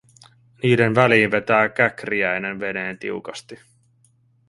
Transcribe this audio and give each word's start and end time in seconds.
Niiden 0.63 0.95
väliin 0.95 1.31
vetää 1.31 1.69
Käkriäinen 1.69 2.59
veneen 2.59 2.99
tiukasti. 2.99 3.59